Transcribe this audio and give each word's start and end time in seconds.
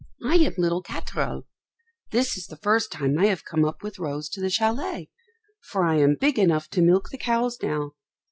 "I 0.25 0.37
am 0.37 0.55
little 0.57 0.81
Katherl. 0.81 1.43
This 2.09 2.35
is 2.35 2.47
the 2.47 2.57
first 2.57 2.91
time 2.91 3.19
I 3.19 3.27
have 3.27 3.45
come 3.45 3.63
up 3.63 3.83
with 3.83 3.99
Rose 3.99 4.29
to 4.29 4.41
the 4.41 4.47
châlet, 4.47 5.09
for 5.69 5.83
I 5.85 5.97
am 5.97 6.15
big 6.19 6.39
enough 6.39 6.67
to 6.69 6.81
milk 6.81 7.09
the 7.11 7.19
cows 7.19 7.59
now. 7.61 7.91